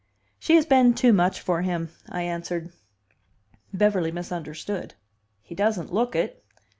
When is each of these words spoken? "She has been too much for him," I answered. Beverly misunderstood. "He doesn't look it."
"She 0.39 0.55
has 0.55 0.65
been 0.65 0.95
too 0.95 1.13
much 1.13 1.41
for 1.41 1.61
him," 1.61 1.89
I 2.09 2.23
answered. 2.23 2.73
Beverly 3.71 4.11
misunderstood. 4.11 4.95
"He 5.43 5.53
doesn't 5.53 5.93
look 5.93 6.15
it." 6.15 6.43